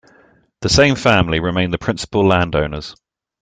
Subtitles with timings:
[0.61, 2.95] The same family remain the principal landowners.